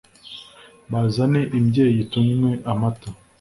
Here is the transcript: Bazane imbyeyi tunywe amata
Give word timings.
Bazane 0.91 1.41
imbyeyi 1.57 2.01
tunywe 2.11 2.51
amata 2.71 3.09